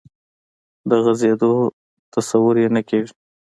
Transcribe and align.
د 0.89 0.91
غځېدو 1.03 1.51
تصور 2.13 2.55
یې 2.63 2.67
نه 2.75 2.81
کېږي. 2.89 3.13